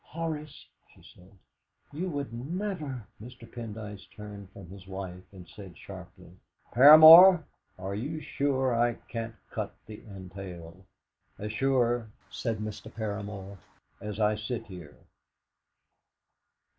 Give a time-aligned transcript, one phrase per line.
[0.03, 1.31] "Horace," she said,
[1.93, 3.47] "you would never" Mr.
[3.47, 6.31] Pendyce turned from his wife, and said sharply:
[6.73, 7.43] "Paramor,
[7.77, 10.85] are you sure I can't cut the entail?"
[11.37, 12.91] "As sure," said Mr.
[12.91, 13.59] Paramor,
[14.01, 14.97] "as I sit here!"